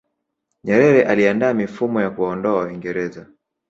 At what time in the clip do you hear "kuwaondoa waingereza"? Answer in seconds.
2.09-3.25